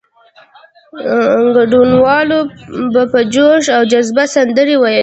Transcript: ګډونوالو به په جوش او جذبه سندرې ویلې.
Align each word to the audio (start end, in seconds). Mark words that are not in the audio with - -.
ګډونوالو 1.55 2.39
به 2.93 3.03
په 3.11 3.19
جوش 3.33 3.63
او 3.75 3.81
جذبه 3.91 4.23
سندرې 4.35 4.75
ویلې. 4.77 4.99